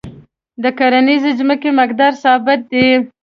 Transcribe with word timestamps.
د 0.63 0.65
کرنیزې 0.77 1.31
ځمکې 1.39 1.69
مقدار 1.79 2.13
ثابت 2.23 2.59
دی. 2.71 2.87